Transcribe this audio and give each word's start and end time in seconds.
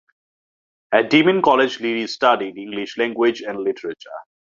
At 0.91 1.11
Daemen 1.11 1.43
College 1.43 1.79
Liddy 1.79 2.07
studied 2.07 2.57
English 2.57 2.97
language 2.97 3.41
and 3.43 3.59
literature. 3.59 4.09